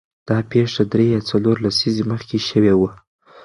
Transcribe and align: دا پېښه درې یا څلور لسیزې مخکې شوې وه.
دا 0.27 0.37
پېښه 0.51 0.83
درې 0.91 1.05
یا 1.15 1.21
څلور 1.29 1.55
لسیزې 1.65 2.03
مخکې 2.11 2.37
شوې 2.49 2.73
وه. 2.79 2.91